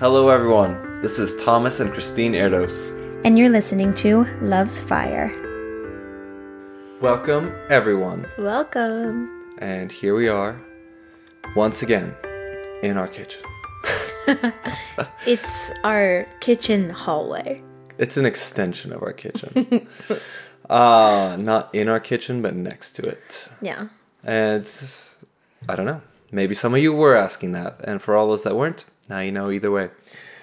[0.00, 1.00] Hello, everyone.
[1.00, 2.88] This is Thomas and Christine Erdos.
[3.24, 5.26] And you're listening to Love's Fire.
[7.00, 8.24] Welcome, everyone.
[8.38, 9.28] Welcome.
[9.58, 10.56] And here we are,
[11.56, 12.14] once again,
[12.84, 13.42] in our kitchen.
[15.26, 17.60] It's our kitchen hallway.
[17.98, 19.88] It's an extension of our kitchen.
[20.70, 23.48] uh, not in our kitchen, but next to it.
[23.60, 23.88] Yeah.
[24.22, 24.64] And
[25.68, 26.02] I don't know.
[26.30, 27.80] Maybe some of you were asking that.
[27.82, 29.90] And for all those that weren't, now you know either way.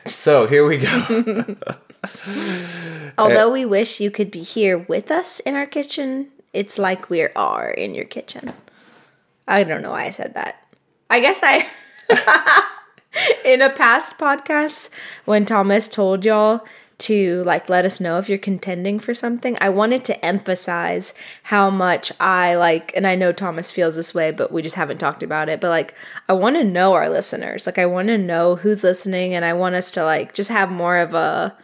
[0.07, 1.55] So here we go.
[3.17, 7.23] Although we wish you could be here with us in our kitchen, it's like we
[7.23, 8.53] are in your kitchen.
[9.47, 10.61] I don't know why I said that.
[11.09, 11.67] I guess I.
[13.45, 14.89] in a past podcast,
[15.25, 16.65] when Thomas told y'all
[16.97, 21.13] to like let us know if you're contending for something, I wanted to emphasize
[21.43, 24.99] how much I like, and I know Thomas feels this way, but we just haven't
[24.99, 25.59] talked about it.
[25.59, 25.93] But like,
[26.29, 27.65] I want to know our listeners.
[27.65, 30.71] Like, I want to know who's listening, and I want us to like just have
[30.71, 31.55] more of a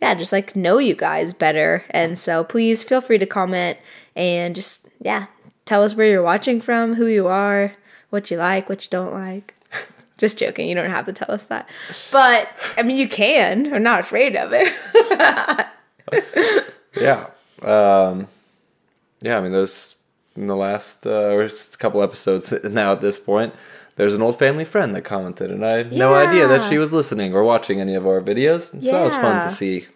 [0.00, 1.84] yeah, just like know you guys better.
[1.90, 3.78] And so please feel free to comment
[4.14, 5.26] and just, yeah,
[5.64, 7.72] tell us where you're watching from, who you are,
[8.10, 9.54] what you like, what you don't like.
[10.18, 11.68] Just joking, you don't have to tell us that.
[12.12, 13.72] But I mean, you can.
[13.74, 15.66] I'm not afraid of it.
[16.96, 17.26] yeah.
[17.62, 18.28] Um,
[19.20, 19.96] yeah, I mean, there's
[20.36, 23.54] in the last uh, or just a couple episodes now at this point,
[23.96, 26.92] there's an old family friend that commented, and I had no idea that she was
[26.92, 28.70] listening or watching any of our videos.
[28.70, 29.86] So that was fun to see.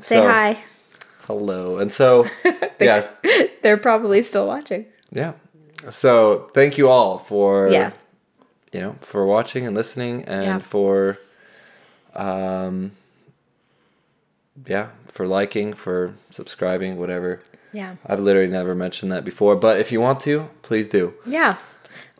[0.00, 0.64] Say So- hi.
[1.26, 1.76] Hello.
[1.76, 2.24] And so,
[2.80, 3.12] yes.
[3.62, 4.86] They're probably still watching.
[5.10, 5.32] yeah.
[5.90, 7.92] So thank you all for Yeah.
[8.72, 10.58] You know for watching and listening and Yeah.
[10.58, 11.18] for
[12.14, 12.92] um
[14.66, 17.40] yeah for liking for subscribing whatever
[17.72, 17.96] Yeah.
[18.06, 21.56] i've literally never mentioned that before but if you want to please do Yeah.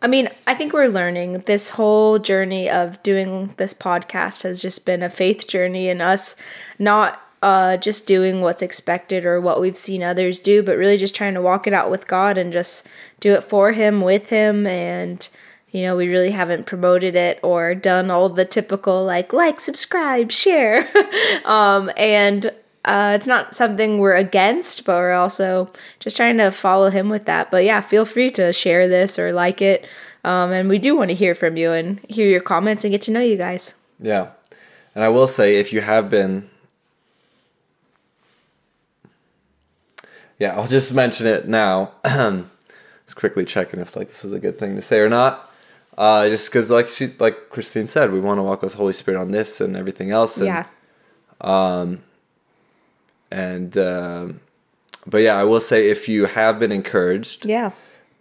[0.01, 4.85] I mean, I think we're learning this whole journey of doing this podcast has just
[4.85, 6.37] been a faith journey in us
[6.77, 11.15] not uh, just doing what's expected or what we've seen others do, but really just
[11.15, 12.87] trying to walk it out with God and just
[13.19, 14.65] do it for Him, with Him.
[14.65, 15.27] And,
[15.71, 20.31] you know, we really haven't promoted it or done all the typical like, like, subscribe,
[20.31, 20.89] share.
[21.45, 22.47] um, and
[22.85, 27.25] uh, it's not something we're against, but we're also just trying to follow him with
[27.25, 27.51] that.
[27.51, 29.87] But yeah, feel free to share this or like it.
[30.23, 33.01] Um, and we do want to hear from you and hear your comments and get
[33.03, 33.75] to know you guys.
[33.99, 34.29] yeah
[34.95, 36.49] and i will say if you have been
[40.37, 44.57] yeah i'll just mention it now just quickly checking if like this was a good
[44.57, 45.48] thing to say or not
[45.99, 49.19] uh just because like she like christine said we want to walk with holy spirit
[49.19, 50.65] on this and everything else and yeah.
[53.31, 54.39] and um,
[55.05, 57.71] but yeah i will say if you have been encouraged Yeah.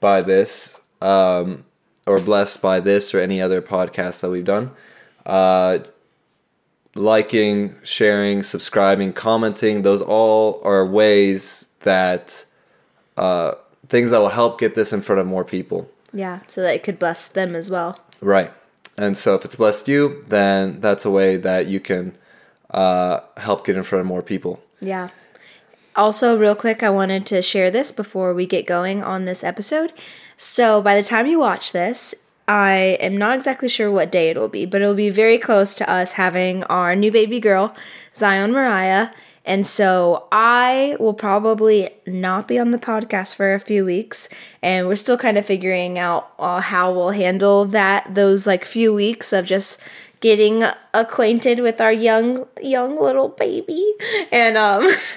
[0.00, 1.64] by this um,
[2.06, 4.70] or blessed by this or any other podcast that we've done
[5.24, 5.78] uh,
[6.94, 12.44] liking sharing subscribing commenting those all are ways that
[13.16, 13.52] uh,
[13.88, 16.40] things that will help get this in front of more people Yeah.
[16.48, 18.00] So that it could bless them as well.
[18.20, 18.52] right
[18.96, 22.16] and so if it's blessed you then that's a way that you can
[22.70, 25.08] uh, help get in front of more people Yeah.
[25.96, 29.92] Also, real quick, I wanted to share this before we get going on this episode.
[30.36, 32.14] So, by the time you watch this,
[32.46, 35.90] I am not exactly sure what day it'll be, but it'll be very close to
[35.90, 37.74] us having our new baby girl,
[38.14, 39.10] Zion Mariah.
[39.48, 44.28] And so I will probably not be on the podcast for a few weeks,
[44.62, 48.14] and we're still kind of figuring out uh, how we'll handle that.
[48.14, 49.82] Those like few weeks of just
[50.20, 50.64] getting
[50.98, 53.94] acquainted with our young young little baby.
[54.32, 54.90] And um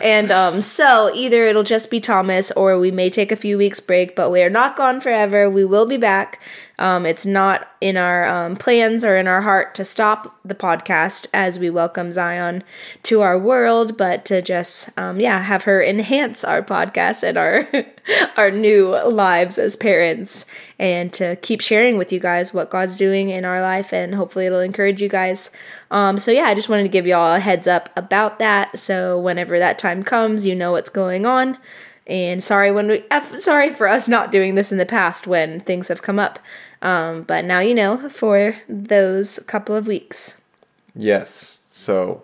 [0.00, 3.80] and um so either it'll just be Thomas or we may take a few weeks
[3.80, 5.50] break but we are not gone forever.
[5.50, 6.40] We will be back.
[6.78, 11.26] Um it's not in our um, plans or in our heart to stop the podcast
[11.34, 12.62] as we welcome Zion
[13.02, 17.68] to our world but to just um yeah have her enhance our podcast and our
[18.36, 20.46] our new lives as parents
[20.82, 23.92] and to keep sharing with you guys what God's doing in our life.
[23.92, 25.50] And hopefully it'll encourage you guys.
[25.90, 28.78] Um, so yeah, I just wanted to give you all a heads up about that.
[28.78, 31.58] So whenever that time comes, you know what's going on.
[32.06, 33.04] And sorry when we,
[33.36, 36.38] sorry for us not doing this in the past when things have come up.
[36.82, 40.40] Um, but now you know for those couple of weeks.
[40.96, 42.22] yes so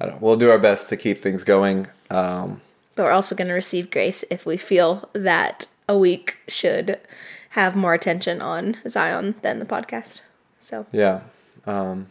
[0.00, 2.60] I don't, we'll do our best to keep things going um,
[2.96, 6.98] But we're also going to receive grace if we feel that a week should
[7.50, 10.22] have more attention on Zion than the podcast.
[10.60, 11.20] So Yeah.
[11.66, 12.06] Um,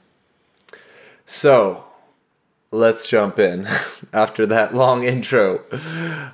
[1.25, 1.83] so
[2.71, 3.67] let's jump in
[4.13, 5.59] after that long intro.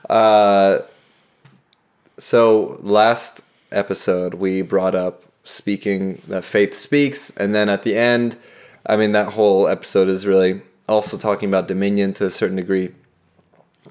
[0.10, 0.80] Uh,
[2.18, 8.38] so last episode we brought up speaking that faith speaks, and then at the end
[8.86, 12.92] I mean, that whole episode is really also talking about dominion to a certain degree.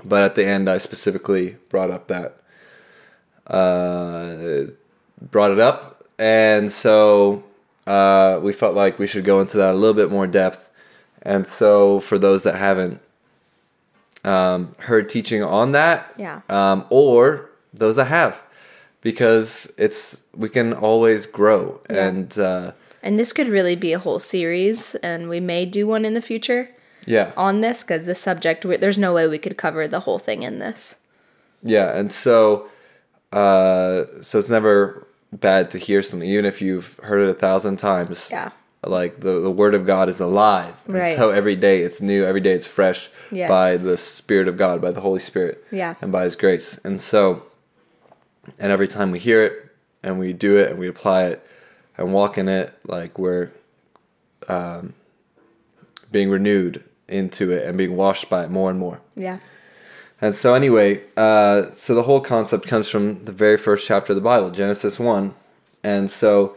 [0.05, 2.37] But at the end, I specifically brought up that,
[3.47, 4.71] uh,
[5.21, 6.07] brought it up.
[6.19, 7.45] And so
[7.87, 10.69] uh, we felt like we should go into that a little bit more depth.
[11.23, 13.01] And so for those that haven't
[14.25, 16.41] um, heard teaching on that, Yeah.
[16.49, 18.43] um, or those that have,
[19.01, 22.07] because it's we can always grow Yeah.
[22.09, 26.05] and uh, And this could really be a whole series, and we may do one
[26.05, 26.69] in the future
[27.05, 30.21] yeah, on this because this subject, we- there's no way we could cover the whole
[30.21, 30.97] thing in this.
[31.65, 32.69] yeah, and so
[33.33, 37.77] uh, so it's never bad to hear something, even if you've heard it a thousand
[37.79, 38.29] times.
[38.31, 38.51] Yeah.
[38.85, 40.75] Like the, the word of God is alive.
[40.87, 41.17] And Right.
[41.17, 43.49] So every day it's new, every day it's fresh Yes.
[43.49, 45.65] by the Spirit of God, by the Holy Spirit.
[45.71, 45.95] Yeah.
[46.01, 46.79] And by His grace.
[46.85, 47.45] And so,
[48.59, 49.71] and every time we hear it
[50.03, 51.47] and we do it and we apply it
[51.97, 53.53] and walk in it, like we're
[54.49, 54.95] um,
[56.11, 59.01] being renewed into it and being washed by it more and more.
[59.15, 59.39] Yeah.
[60.23, 64.15] And so, anyway, uh, so the whole concept comes from the very first chapter of
[64.17, 65.35] the Bible, Genesis 1.
[65.83, 66.55] And so,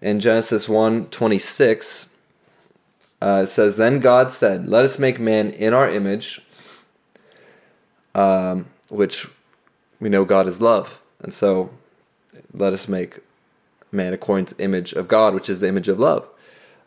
[0.00, 2.08] in Genesis 1 26,
[3.20, 6.40] uh, it says, Then God said, Let us make man in our image,
[8.14, 9.28] um, which
[10.00, 11.02] we know God is love.
[11.20, 11.68] And so,
[12.54, 13.18] let us make
[13.92, 16.26] man according to image of God, which is the image of love.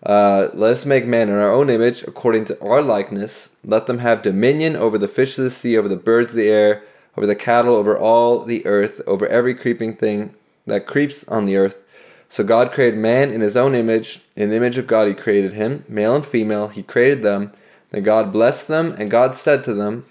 [0.03, 3.49] Uh, let us make man in our own image, according to our likeness.
[3.63, 6.49] Let them have dominion over the fish of the sea, over the birds of the
[6.49, 6.83] air,
[7.17, 10.35] over the cattle, over all the earth, over every creeping thing
[10.67, 11.81] that creeps on the earth.
[12.27, 14.21] So God created man in his own image.
[14.35, 15.85] In the image of God, he created him.
[15.87, 17.51] Male and female, he created them.
[17.91, 20.05] Then God blessed them, and God said to them,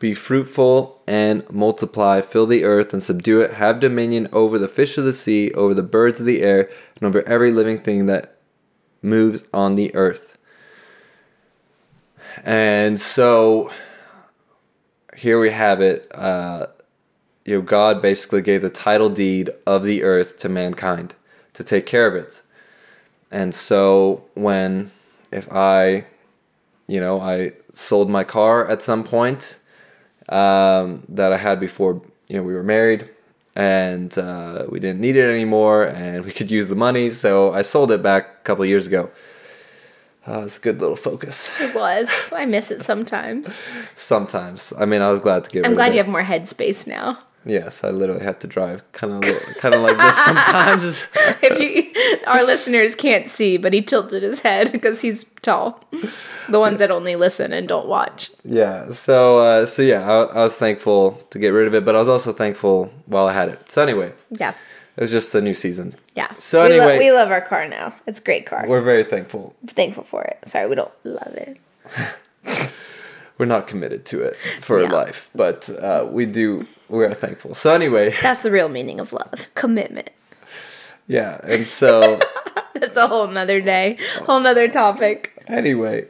[0.00, 4.98] be fruitful and multiply, fill the earth and subdue it, have dominion over the fish
[4.98, 8.38] of the sea, over the birds of the air, and over every living thing that
[9.02, 10.38] moves on the earth.
[12.44, 13.70] And so
[15.16, 16.10] here we have it.
[16.14, 16.66] Uh,
[17.44, 21.14] you know, God basically gave the title deed of the earth to mankind
[21.52, 22.42] to take care of it.
[23.30, 24.92] And so when,
[25.30, 26.06] if I,
[26.86, 29.58] you know, I sold my car at some point,
[30.30, 33.08] um, that I had before you know we were married,
[33.54, 37.62] and uh, we didn't need it anymore, and we could use the money, so I
[37.62, 39.10] sold it back a couple of years ago.
[40.26, 41.50] Uh, it's a good little focus.
[41.60, 42.32] It was.
[42.32, 43.58] I miss it sometimes.
[43.94, 45.66] Sometimes, I mean, I was glad to get.
[45.66, 47.18] I'm glad you have more headspace now.
[47.44, 51.10] Yes, I literally had to drive kind of kind of like this sometimes.
[51.42, 55.82] If you, our listeners can't see, but he tilted his head because he's tall.
[56.50, 58.30] The ones that only listen and don't watch.
[58.44, 58.92] yeah.
[58.92, 61.98] So uh, so yeah, I, I was thankful to get rid of it, but I
[61.98, 63.70] was also thankful while I had it.
[63.70, 64.52] So anyway, Yeah.
[64.96, 65.94] it was just a new season.
[66.14, 66.30] Yeah.
[66.38, 67.94] So we, lo- anyway- we love our car now.
[68.06, 68.64] It's a great car.
[68.68, 69.54] We're very thankful.
[69.66, 70.38] thankful for it.
[70.44, 71.56] Sorry, we don't love it.
[73.40, 74.92] we're not committed to it for Yeah.
[74.92, 76.66] life, but uh, we do.
[76.90, 77.54] We are thankful.
[77.54, 79.48] So anyway, That's the real meaning of love.
[79.54, 80.10] Commitment.
[81.08, 82.20] yeah, and so
[82.74, 83.98] That's a whole nother day.
[84.26, 85.32] Whole nother topic.
[85.48, 86.06] anyway,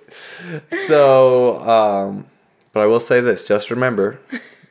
[0.71, 2.27] so um,
[2.73, 4.19] but I will say this: just remember,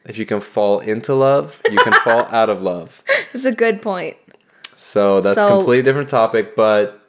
[0.06, 3.04] if you can fall into love, you can fall out of love.
[3.34, 4.18] It's a good point.
[4.76, 7.02] So that's a completely different topic, but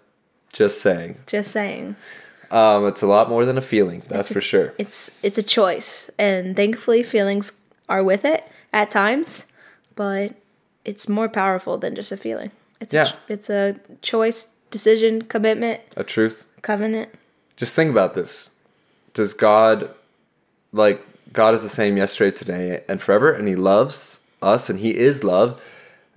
[0.53, 1.97] just saying, Just saying.
[2.51, 4.03] Um, it's a lot more than a feeling.
[4.09, 4.75] That's for sure.
[4.79, 6.11] It's it's a choice.
[6.19, 9.47] And thankfully feelings are with it at times,
[9.97, 10.35] but
[10.85, 12.51] it's more powerful than just a feeling.
[12.81, 13.09] It's Yeah.
[13.29, 16.45] a, it's a choice, decision, commitment, A truth.
[16.63, 17.11] covenant.
[17.57, 18.51] just think about this.
[19.15, 19.91] Does God
[20.73, 24.97] like God is the same yesterday, today, and forever, and He loves us, and He
[24.97, 25.61] is love,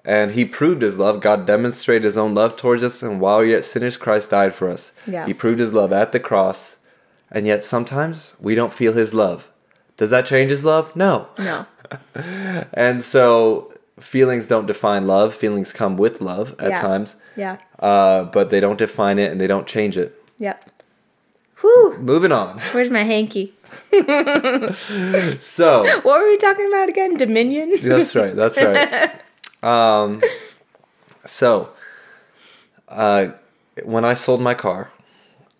[0.05, 1.19] and He proved His love.
[1.21, 4.91] God demonstrated His own love towards us, and while yet sinners, Christ died for us.
[5.07, 5.25] Yeah.
[5.25, 6.77] He proved His love at the cross,
[7.31, 9.51] and yet sometimes we don't feel His love.
[9.97, 10.95] Does that change His love?
[10.95, 11.27] No.
[11.37, 11.65] No.
[12.73, 15.33] And so feelings don't define love.
[15.35, 16.81] Feelings come with love at Yeah.
[16.81, 17.57] times, Yeah.
[17.79, 20.19] uh, but they don't define it and they don't change it.
[20.39, 20.69] Yep.
[21.61, 21.97] Whew.
[21.99, 22.57] Moving on.
[22.71, 23.53] Where's my hanky?
[25.39, 25.83] So.
[26.03, 27.15] What were we talking about again?
[27.15, 27.75] Dominion?
[27.81, 28.35] That's right.
[28.35, 29.11] That's right.
[29.63, 30.21] Um,
[31.25, 31.69] so,
[32.89, 33.27] uh,
[33.85, 34.91] when I sold my car,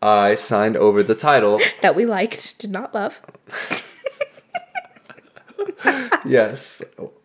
[0.02, 1.60] I signed over the title.
[1.82, 3.22] that we liked, did not love.
[6.26, 6.84] yes,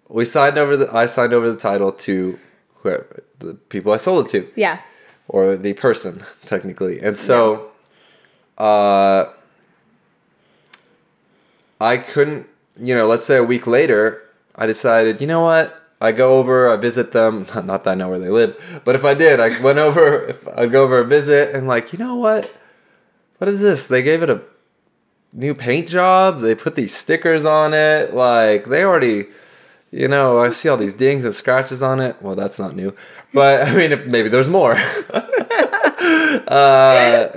[0.09, 0.95] we signed over the.
[0.95, 2.39] I signed over the title to
[2.77, 4.81] whoever the people I sold it to, Yeah.
[5.27, 7.71] or the person technically, and so,
[8.57, 9.27] uh,
[11.81, 12.47] I couldn't.
[12.81, 14.23] You know, let's say a week later,
[14.55, 15.21] I decided.
[15.21, 15.75] You know what?
[16.01, 17.47] I go over, I visit them.
[17.55, 20.35] Not that I know where they live, but if I did, I went over.
[20.57, 22.53] I'd go over a visit and like, you know what?
[23.39, 23.87] What is this?
[23.89, 24.43] They gave it a
[25.33, 26.41] new paint job.
[26.41, 28.15] They put these stickers on it.
[28.15, 29.27] Like they already,
[29.91, 32.21] you know, I see all these dings and scratches on it.
[32.21, 32.95] Well, that's not new,
[33.33, 34.75] but I mean, if maybe there's more.
[36.49, 37.29] uh,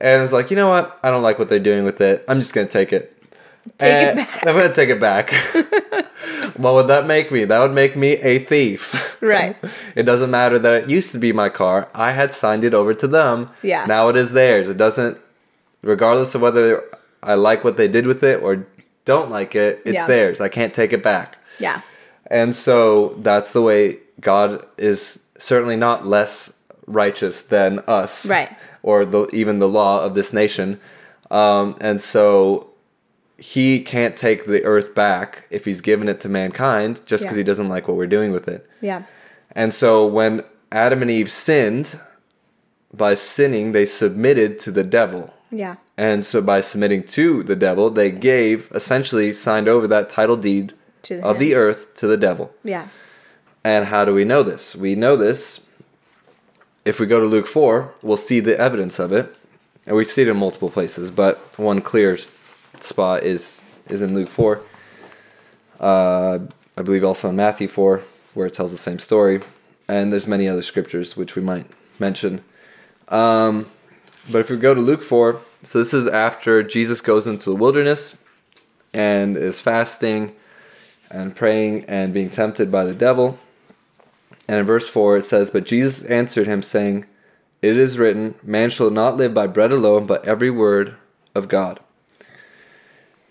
[0.00, 0.98] and it's like, you know what?
[1.02, 2.24] I don't like what they're doing with it.
[2.28, 3.19] I'm just gonna take it.
[3.78, 4.46] Take it back.
[4.46, 5.32] I'm gonna take it back.
[6.56, 7.44] what would that make me?
[7.44, 9.16] That would make me a thief.
[9.22, 9.56] Right.
[9.96, 11.88] It doesn't matter that it used to be my car.
[11.94, 13.50] I had signed it over to them.
[13.62, 13.86] Yeah.
[13.86, 14.68] Now it is theirs.
[14.68, 15.18] It doesn't,
[15.82, 16.84] regardless of whether
[17.22, 18.66] I like what they did with it or
[19.04, 20.06] don't like it, it's Yeah.
[20.06, 20.40] theirs.
[20.40, 21.38] I can't take it back.
[21.58, 21.80] Yeah.
[22.30, 26.54] And so that's the way God is certainly not less
[26.86, 28.50] righteous than us, Right.
[28.82, 30.80] Or the, even the law of this nation.
[31.30, 32.69] Um, and so
[33.40, 37.40] he can't take the earth back if he's given it to mankind just because Yeah.
[37.40, 38.66] he doesn't like what we're doing with it.
[38.80, 39.02] Yeah.
[39.56, 41.98] And so when Adam and Eve sinned,
[42.92, 45.32] by sinning, they submitted to the devil.
[45.50, 45.76] Yeah.
[45.96, 50.72] And so by submitting to the devil, they gave, essentially signed over that title deed
[51.04, 51.40] To of him.
[51.40, 52.52] the earth to the devil.
[52.64, 52.88] Yeah.
[53.64, 54.74] And how do we know this?
[54.76, 55.60] We know this
[56.84, 59.34] if we go to Luke 4, we'll see the evidence of it.
[59.86, 62.16] And we see it in multiple places, but one clear
[62.78, 64.62] spot is is in Luke 4.
[65.80, 66.38] Uh,
[66.76, 67.98] I believe also in Matthew 4,
[68.34, 69.40] where it tells the same story.
[69.88, 71.66] And there's many other scriptures which we might
[71.98, 72.42] mention.
[73.08, 73.66] Um,
[74.30, 77.56] but if we go to Luke 4, so this is after Jesus goes into the
[77.56, 78.16] wilderness
[78.94, 80.34] and is fasting
[81.10, 83.38] and praying and being tempted by the devil.
[84.48, 87.06] And in verse 4 it says, But Jesus answered him, saying,
[87.62, 90.94] It is written, Man shall not live by bread alone, but every word
[91.34, 91.80] of God.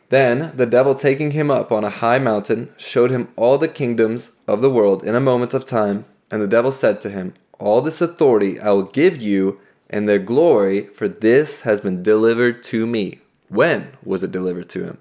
[0.09, 4.31] Then the devil, taking him up on a high mountain, showed him all the kingdoms
[4.47, 6.05] of the world in a moment of time.
[6.31, 10.19] And the devil said to him, All this authority I will give you, and their
[10.19, 13.19] glory, for this has been delivered to me.
[13.49, 14.97] When was it delivered to him?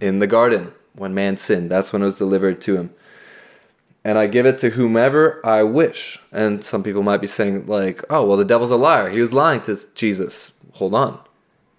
[0.00, 1.70] In the garden, when man sinned.
[1.70, 2.90] That's when it was delivered to him
[4.04, 6.20] and I give it to whomever I wish.
[6.30, 9.08] And some people might be saying, like, oh, well, the devil's a liar.
[9.08, 10.52] He was lying to Jesus.
[10.74, 11.18] Hold on.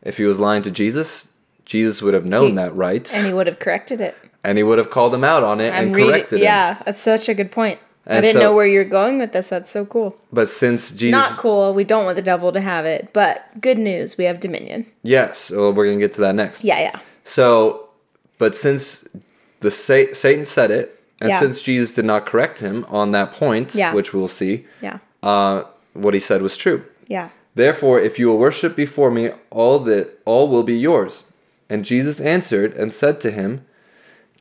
[0.01, 1.31] If he was lying to Jesus,
[1.65, 3.12] Jesus would have known He- that, right?
[3.13, 4.15] And he would have corrected it.
[4.43, 6.12] And he would have called him out on it and I'm reading.
[6.12, 6.43] corrected him.
[6.43, 7.79] Yeah, that's such a good point.
[8.07, 9.50] I didn't so- know where you're going with this.
[9.50, 10.15] That's so cool.
[10.31, 11.12] But since Jesus.
[11.19, 11.74] Not cool.
[11.74, 14.15] We don't want the devil to have it, but good news.
[14.17, 14.86] We have dominion.
[15.01, 16.63] Yes, well, we're going to get to that next.
[16.63, 17.00] Yeah, yeah.
[17.24, 17.89] So,
[18.38, 19.03] but since
[19.62, 21.39] the Sa- Satan said it, and Yeah.
[21.39, 23.93] since Jesus did not correct him on that point, Yeah.
[23.95, 25.00] which we'll see, Yeah.
[25.24, 26.84] uh, what he said was true.
[27.07, 27.29] Yeah.
[27.55, 31.24] Therefore, if you will worship before me, all that all will be yours.
[31.69, 33.65] And Jesus answered and said to him,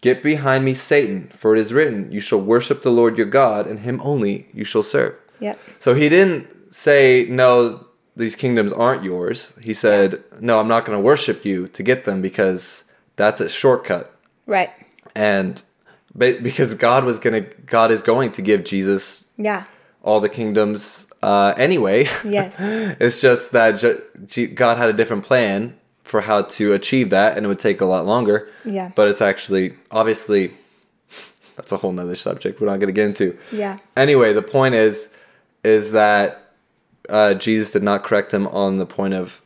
[0.00, 3.66] Get behind me, Satan, for it is written, You shall worship the Lord your God,
[3.66, 5.14] and him only you shall serve.
[5.40, 5.58] Yep.
[5.78, 9.54] So he didn't say, No, these kingdoms aren't yours.
[9.62, 12.84] He said, No, I'm not going to worship you to get them because
[13.16, 14.14] that's a shortcut.
[14.46, 14.70] Right.
[15.14, 15.62] And
[16.16, 19.64] because God was going to, God is going to give Jesus Yeah.
[20.02, 22.08] all the kingdoms uh, anyway.
[22.24, 22.56] Yes.
[23.00, 23.80] it's just that
[24.54, 27.84] God had a different plan for how to achieve that, and it would take a
[27.86, 28.48] lot longer.
[28.64, 28.92] Yeah.
[28.94, 30.52] But it's actually, obviously,
[31.56, 33.36] that's a whole nother subject we're not going to get into.
[33.50, 33.78] Yeah.
[33.96, 35.12] Anyway, the point is,
[35.64, 36.52] is that
[37.08, 39.40] uh, Jesus did not correct him on the point of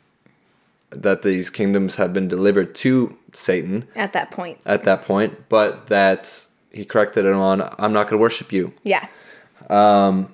[0.91, 4.59] that these kingdoms have been delivered to Satan At that point.
[4.67, 8.73] at that point, but that he corrected him on, I'm not going to worship you,
[8.85, 9.07] Yeah.
[9.71, 10.29] Um,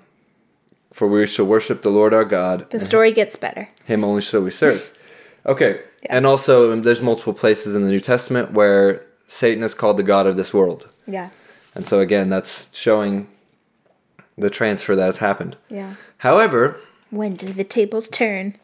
[0.92, 2.70] for we shall worship the Lord our God.
[2.70, 3.68] The story gets better.
[3.84, 4.90] Him only shall we serve.
[5.46, 5.82] Okay.
[6.10, 10.02] And also, um, there's multiple places in the New Testament where Satan is called the
[10.02, 10.88] God of this world.
[11.06, 11.30] Yeah.
[11.74, 13.28] And so, again, that's showing
[14.36, 15.56] the transfer that has happened.
[15.68, 15.94] Yeah.
[16.18, 16.78] However,
[17.10, 18.56] When did the tables turn?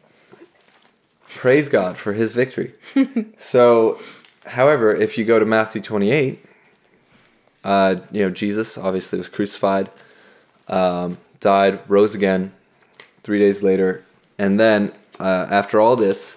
[1.33, 2.73] praise God for his victory.
[3.37, 3.99] so,
[4.45, 6.43] however, if you go to Matthew 28,
[7.63, 9.89] uh, you know, Jesus obviously was crucified,
[10.67, 12.51] um, died, rose again
[13.23, 14.03] three days later.
[14.37, 16.35] And then, uh, after all this,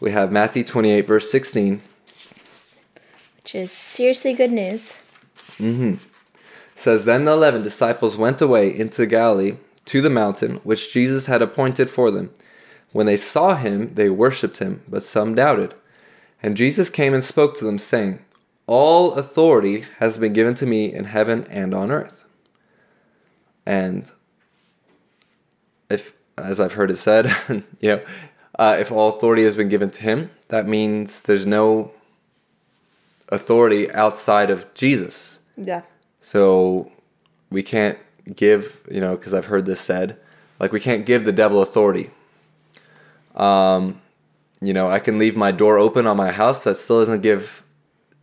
[0.00, 1.80] we have Matthew 28, verse 16
[3.36, 5.12] Which is seriously good news.
[5.58, 5.98] Mhm.
[6.74, 11.42] Says, Then the eleven disciples went away into Galilee to the mountain which Jesus had
[11.42, 12.30] appointed for them.
[12.92, 15.74] When they saw him, they worshipped him, but some doubted.
[16.42, 18.20] And Jesus came and spoke to them, saying,
[18.66, 22.24] All authority has been given to me in heaven and on earth.
[23.66, 24.10] And
[25.90, 27.30] if, as I've heard it said,
[27.80, 28.04] you know,
[28.60, 31.90] uh, if all authority has been given to him, that means there's no
[33.30, 35.82] authority outside of Jesus Yeah.
[36.20, 36.92] So
[37.50, 37.98] we can't
[38.34, 40.18] give, you know, because I've heard this said,
[40.58, 42.10] like we can't give the devil authority.
[43.34, 44.00] Um,
[44.60, 46.64] you know, I can leave my door open on my house.
[46.64, 47.62] That still doesn't give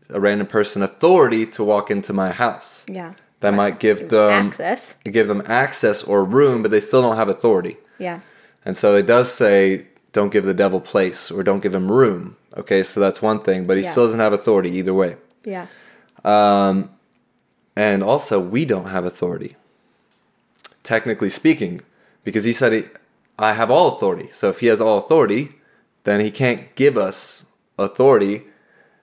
[0.10, 2.86] a random person authority to walk into my house.
[2.88, 3.14] Yeah.
[3.40, 4.98] That might give them access.
[5.04, 7.78] give them access or room, but they still don't have authority.
[7.98, 8.20] Yeah.
[8.66, 12.36] And so it does say, don't give the devil place or don't give him room.
[12.56, 13.92] Okay, so that's one thing, but he Yeah.
[13.92, 15.18] still doesn't have authority either way.
[15.44, 15.68] Yeah.
[16.24, 16.90] Um,
[17.76, 19.56] and also, we don't have authority,
[20.84, 21.82] technically speaking,
[22.24, 22.84] because he said, he,
[23.38, 24.30] I have all authority.
[24.32, 25.52] So if he has all authority,
[26.04, 27.46] then he can't give us
[27.78, 28.44] authority.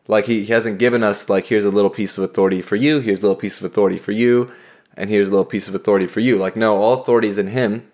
[0.09, 3.01] Like he, he hasn't given us, like, here's a little piece of authority for you,
[3.01, 4.51] here's a little piece of authority for you,
[4.97, 6.37] and here's a little piece of authority for you.
[6.37, 7.91] Like, no, all authority is in him,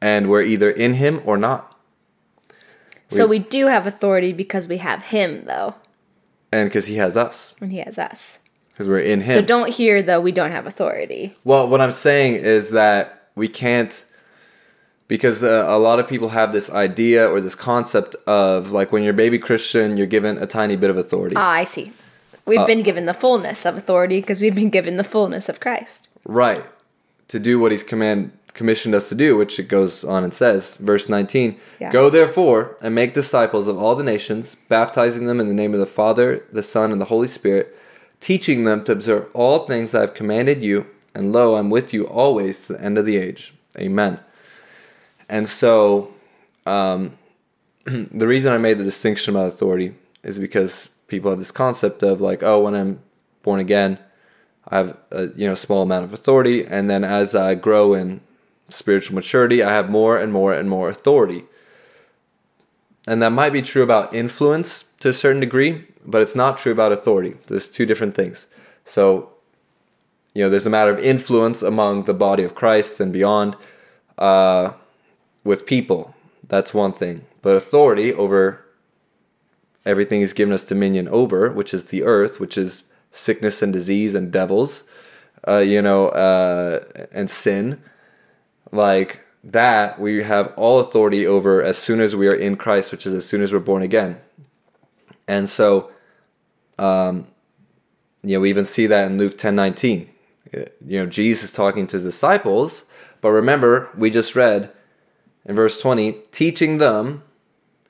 [0.00, 1.71] and we're either in him or not.
[3.16, 5.74] So we do have authority because we have him, though,
[6.52, 8.40] And because he has us, and he has us.
[8.72, 9.28] because we're in him.
[9.38, 11.34] So don't hear though we don't have authority.
[11.44, 14.04] Well, what I'm saying is that we can't,
[15.08, 19.02] because uh, a lot of people have this idea or this concept of like when
[19.02, 21.36] you're baby Christian, you're given a tiny bit of authority.
[21.36, 21.92] Ah, I see.
[22.46, 25.60] We've Uh, been given the fullness of authority because we've been given the fullness of
[25.60, 26.08] Christ.
[26.24, 26.64] Right.
[27.28, 30.76] To do what he's command commissioned us to do, which it goes on and says,
[30.76, 31.90] verse 19, Yeah.
[31.90, 35.80] Go therefore and make disciples of all the nations, baptizing them in the name of
[35.80, 37.76] the Father, the Son, and the Holy Spirit,
[38.20, 42.06] teaching them to observe all things I have commanded you, and lo, I'm with you
[42.06, 43.52] always to the end of the age.
[43.78, 44.20] Amen.
[45.28, 46.12] And so,
[46.66, 47.12] um,
[47.84, 52.20] the reason I made the distinction about authority is because people have this concept of
[52.20, 53.00] like, oh, when I'm
[53.42, 53.98] born again,
[54.68, 58.20] I have a you know small amount of authority, and then as I grow in
[58.72, 61.44] spiritual maturity, I have more and more and more authority.
[63.06, 66.72] And that might be true about influence to a certain degree, but it's not true
[66.72, 67.34] about authority.
[67.48, 68.46] There's two different things.
[68.84, 69.30] So,
[70.34, 73.56] you know, there's a matter of influence among the body of Christ and beyond
[74.18, 74.72] uh,
[75.44, 76.14] with people.
[76.48, 77.24] That's one thing.
[77.42, 78.64] But authority over
[79.84, 84.14] everything He's given us dominion over, which is the earth, which is sickness and disease
[84.14, 84.84] and devils,
[85.46, 87.82] uh, you know, uh, and sin.
[88.72, 93.06] Like that, we have all authority over as soon as we are in Christ, which
[93.06, 94.20] is as soon as we're born again.
[95.28, 95.92] And so,
[96.78, 97.26] um,
[98.22, 100.08] you know, we even see that in Luke ten nineteen.
[100.52, 102.84] You know, Jesus is talking to his disciples,
[103.20, 104.70] but remember, we just read
[105.44, 107.22] in verse 20, teaching them,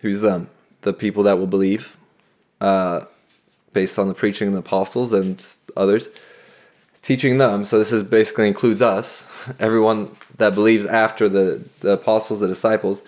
[0.01, 0.49] who's them?
[0.83, 1.97] The people that will believe,
[2.61, 3.07] uh,
[3.73, 5.45] based on the preaching of the apostles and
[5.77, 6.09] others,
[7.03, 7.65] teaching them.
[7.65, 9.27] So this is basically includes us,
[9.59, 13.03] everyone that believes after the, the apostles, the disciples,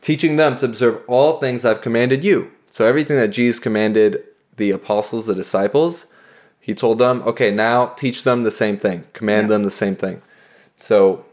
[0.00, 2.52] teaching them to observe all things I've commanded you.
[2.70, 4.22] So everything that Jesus commanded
[4.56, 6.06] the apostles, the disciples,
[6.60, 9.54] he told them, okay, now teach them the same thing, command Yeah.
[9.56, 10.20] them the same thing.
[10.78, 11.24] So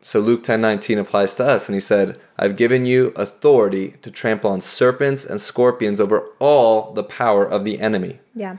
[0.00, 4.50] so Luke 10:19 applies to us and he said, "I've given you authority to trample
[4.50, 8.56] on serpents and scorpions over all the power of the enemy." Yeah.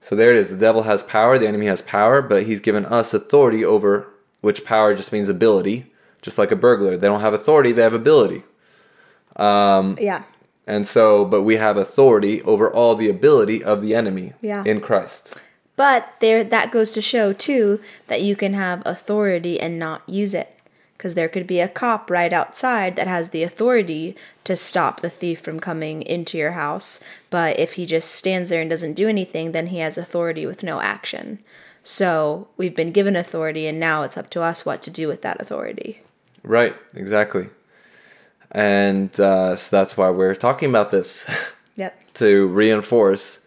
[0.00, 0.50] So there it is.
[0.50, 4.08] The devil has power, the enemy has power, but he's given us authority over
[4.40, 6.96] which power just means ability, just like a burglar.
[6.96, 8.42] They don't have authority, they have ability.
[9.36, 10.22] Um, yeah.
[10.66, 14.62] And so, but we have authority over all the ability of the enemy Yeah.
[14.66, 15.36] in Christ.
[15.76, 20.34] But there that goes to show too that you can have authority and not use
[20.34, 20.54] it.
[21.00, 25.08] Because there could be a cop right outside that has the authority to stop the
[25.08, 27.02] thief from coming into your house.
[27.30, 30.62] But if he just stands there and doesn't do anything, then he has authority with
[30.62, 31.38] no action.
[31.82, 35.22] So we've been given authority, and now it's up to us what to do with
[35.22, 36.02] that authority.
[36.42, 37.48] Right, exactly.
[38.50, 41.28] And uh, so that's why we're talking about this.
[41.76, 42.12] Yep.
[42.14, 43.40] to reinforce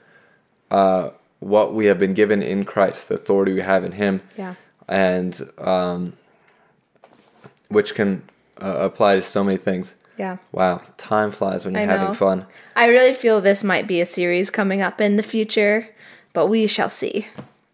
[0.72, 4.56] uh, what we have been given in Christ, the authority we have in Him, Yeah.
[4.88, 6.14] and um,
[7.70, 8.24] which can
[8.62, 9.96] uh, apply to so many things.
[10.18, 10.38] Yeah.
[10.52, 12.46] Wow, time flies when you're having fun.
[12.76, 15.90] I really feel this might be a series coming up in the future,
[16.34, 17.28] but we shall see.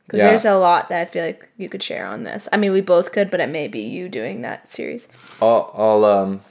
[0.06, 0.28] Because Yeah.
[0.28, 2.48] there's a lot that I feel like you could share on this.
[2.54, 5.08] I mean, we both could, but it may be you doing that series.
[5.42, 6.42] I'll, I'll um,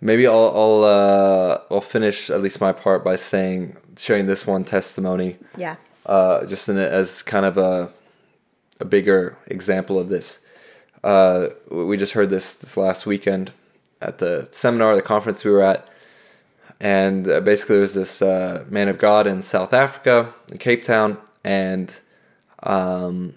[0.00, 4.64] maybe I'll I'll uh, I'll finish at least my part by saying sharing this one
[4.64, 5.36] testimony.
[5.56, 5.76] Yeah.
[6.06, 7.90] uh, just in a, as kind of a
[8.80, 10.40] a bigger example of this.
[11.06, 13.52] Uh, we just heard this this last weekend
[14.00, 15.88] at the seminar, the conference we were at,
[16.80, 20.82] and uh, basically there was this uh, man of God in South Africa, in Cape
[20.82, 21.96] Town, and
[22.64, 23.34] um,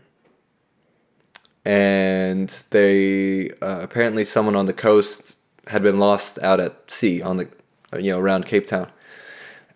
[1.64, 7.38] and they uh, apparently someone on the coast had been lost out at sea on
[7.38, 7.52] the
[8.00, 8.90] you know around Cape Town,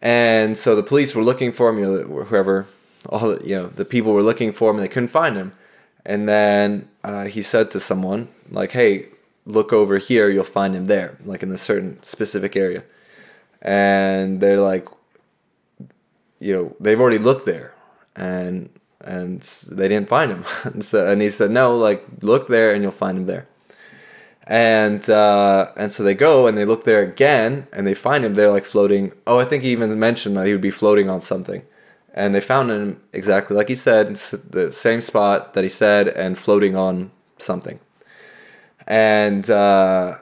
[0.01, 2.65] and so the police were looking for him, you know, whoever
[3.07, 5.53] all the, you know the people were looking for him and they couldn't find him.
[6.05, 9.07] And then uh, he said to someone like, "Hey,
[9.45, 10.29] look over here.
[10.29, 12.83] You'll find him there, like in a certain specific area."
[13.61, 14.87] And they're like,
[16.39, 17.73] you know, they've already looked there,
[18.15, 18.69] and
[19.01, 20.45] and they didn't find him.
[20.63, 23.47] and so and he said, "No, like look there, and you'll find him there."
[24.45, 28.35] And uh, and so they go and they look there again, and they find him
[28.35, 29.13] there, like floating.
[29.27, 31.63] Oh, I think he even mentioned that he would be floating on something
[32.13, 36.37] and they found him exactly like he said, the same spot that he said, and
[36.37, 37.79] floating on something.
[38.85, 40.17] And uh,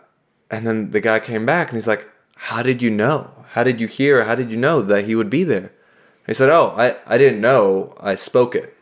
[0.49, 3.31] and then the guy came back and he's like, "How did you know?
[3.49, 4.23] How did you hear?
[4.23, 5.71] How did you know that he would be there?"
[6.27, 7.95] he said, "Oh, I I didn't know.
[7.99, 8.75] I spoke it."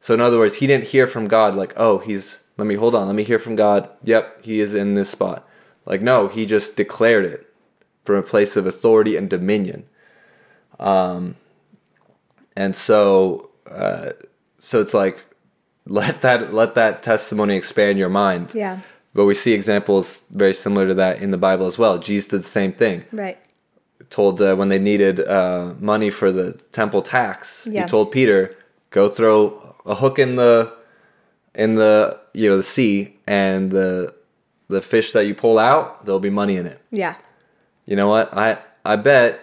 [0.00, 2.94] So in other words, he didn't hear from God like, "Oh, he's let me hold
[2.94, 3.88] on, let me hear from God.
[4.02, 5.46] Yep, he is in this spot."
[5.84, 7.46] Like no, he just declared it
[8.04, 9.84] from a place of authority and dominion.
[10.78, 11.36] Um,
[12.56, 14.10] and so uh,
[14.58, 15.18] so it's like
[15.86, 18.54] let that let that testimony expand your mind.
[18.54, 18.80] Yeah.
[19.14, 21.98] But we see examples very similar to that in the bible as well.
[21.98, 23.04] Jesus did the same thing.
[23.12, 23.38] Right.
[24.10, 27.82] Told uh, when they needed uh, money for the temple tax Yeah.
[27.82, 28.54] he told peter
[28.90, 30.72] go throw a hook in the
[31.54, 34.14] in the you know the sea and the
[34.68, 36.80] the fish that you pull out there'll be money in it.
[36.90, 37.14] Yeah.
[37.86, 38.36] You know what?
[38.36, 39.40] I i bet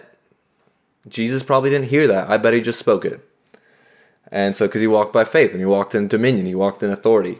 [1.08, 2.30] Jesus probably didn't hear that.
[2.30, 3.20] I bet he just spoke it.
[4.30, 6.90] And so, because he walked by faith and he walked in dominion, he walked in
[6.90, 7.38] authority.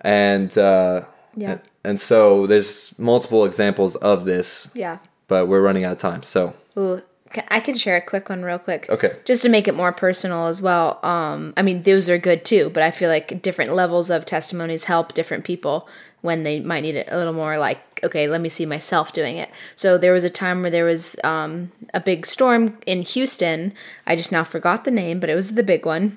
[0.00, 1.02] And, uh,
[1.36, 1.58] Yeah.
[1.84, 6.22] and so there's multiple examples of this, yeah but we're running out of time.
[6.22, 7.02] So, Ooh,
[7.48, 8.86] I can share a quick one real quick.
[8.90, 9.16] Okay.
[9.24, 11.00] Just to make it more personal as well.
[11.02, 14.84] Um, I mean, those are good too, but I feel like different levels of testimonies
[14.84, 15.88] help different people
[16.24, 19.36] when they might need it a little more like, okay, let me see myself doing
[19.36, 19.50] it.
[19.76, 23.74] So there was a time where there was um, a big storm in Houston.
[24.06, 26.16] I just now forgot the name, but it was the big one.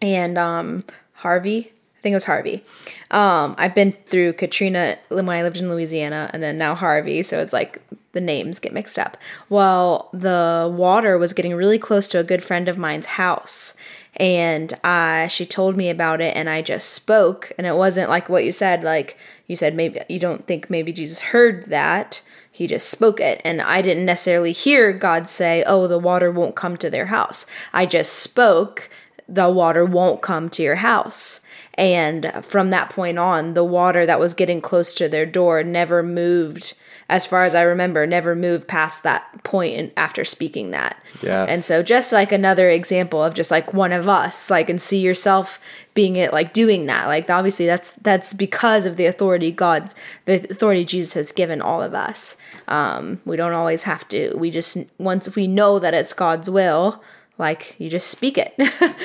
[0.00, 0.84] And um,
[1.16, 2.64] Harvey, I think it was Harvey.
[3.10, 7.22] Um, I've been through Katrina when I lived in Louisiana, and then now Harvey.
[7.22, 9.18] So it's like the names get mixed up.
[9.50, 13.76] Well, the water was getting really close to a good friend of mine's house,
[14.16, 17.52] and uh, she told me about it, and I just spoke.
[17.58, 18.82] And it wasn't like what you said.
[18.82, 22.22] Like you said, maybe you don't think maybe Jesus heard that.
[22.50, 26.56] He just spoke it, and I didn't necessarily hear God say, "Oh, the water won't
[26.56, 28.88] come to their house." I just spoke
[29.28, 31.40] the water won't come to your house.
[31.74, 36.02] And from that point on, the water that was getting close to their door never
[36.02, 36.74] moved,
[37.08, 41.00] as far as I remember, never moved past that point in, after speaking that.
[41.22, 41.48] Yes.
[41.48, 44.98] And so, just like another example of just like one of us, like, and see
[44.98, 45.60] yourself
[45.94, 47.06] being it, like doing that.
[47.06, 51.80] Like, obviously, that's that's because of the authority God's, the authority Jesus has given all
[51.80, 52.38] of us.
[52.66, 54.34] Um, we don't always have to.
[54.36, 57.02] We just once we know that it's God's will,
[57.38, 58.54] like you just speak it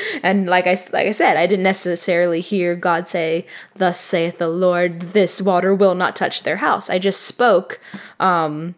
[0.23, 4.47] and like i like i said i didn't necessarily hear god say thus saith the
[4.47, 7.79] lord this water will not touch their house i just spoke
[8.19, 8.73] um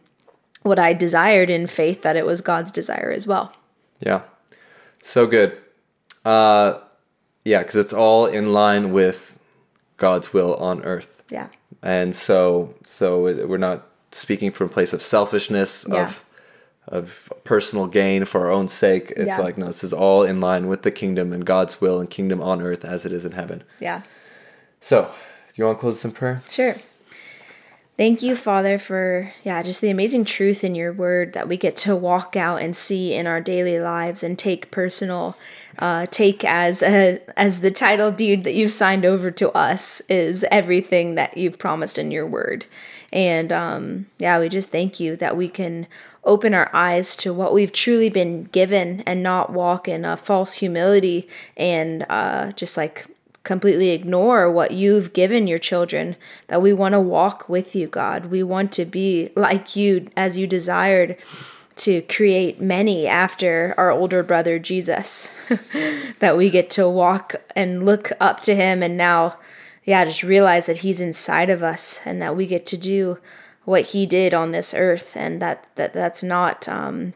[0.64, 3.54] what i desired in faith that it was god's desire as well
[4.06, 4.24] yeah.
[5.02, 5.58] So good.
[6.26, 6.80] Uh,
[7.46, 9.40] yeah, because it's all in line with
[9.98, 11.24] God's will on earth.
[11.30, 11.48] yeah
[11.82, 16.04] and so so we're not speaking from a place of selfishness Yeah.
[16.04, 16.26] of
[16.88, 19.12] of personal gain for our own sake.
[19.16, 19.42] It's Yeah.
[19.42, 22.42] like no this is all in line with the kingdom and god's will and kingdom
[22.42, 23.64] on earth as it is in heaven.
[23.80, 24.02] Yeah.
[24.82, 25.10] So do
[25.56, 26.42] you want to close in prayer?
[26.50, 26.76] Sure.
[27.96, 31.78] Thank you, Father, for yeah, just the amazing truth in your word that we get
[31.78, 35.38] to walk out and see in our daily lives and take personal,
[35.78, 40.44] uh, take as a, as the title deed that you've signed over to us is
[40.50, 42.66] everything that you've promised in your word,
[43.12, 45.86] and um, yeah, we just thank you that we can
[46.26, 50.54] open our eyes to what we've truly been given and not walk in a false
[50.56, 53.08] humility and uh, just like
[53.44, 56.16] completely ignore what you've given your children,
[56.48, 58.28] that we want to walk with you, God.
[58.28, 61.18] We want to be like you as you desired
[61.76, 65.36] to create many after our older brother Jesus.
[66.20, 69.38] that we get to walk and look up to him and now,
[69.84, 73.18] yeah, just realize that he's inside of us and that we get to do
[73.66, 77.14] what he did on this earth and that, that that's not um,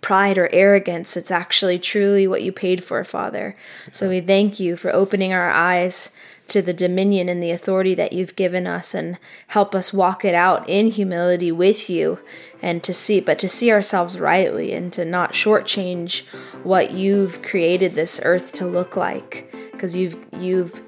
[0.00, 1.16] pride or arrogance.
[1.16, 3.56] It's actually truly what you paid for, Father.
[3.92, 6.14] So we thank you for opening our eyes
[6.46, 9.18] to the dominion and the authority that you've given us and
[9.48, 12.18] help us walk it out in humility with you
[12.60, 16.26] and to see but to see ourselves rightly and to not shortchange
[16.62, 20.82] what you've created this earth to look like because you've you've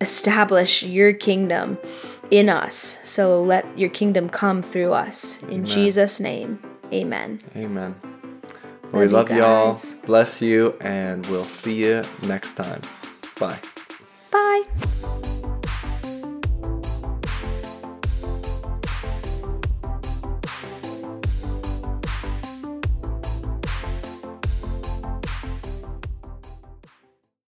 [0.00, 1.76] established your kingdom
[2.38, 6.58] in us so let your kingdom come through us in Jesus name
[6.92, 7.94] amen amen
[8.94, 10.06] we Love you love y'all.
[10.06, 12.80] Bless you, and we'll see you next time.
[13.40, 13.58] Bye.
[14.30, 15.10] Bye.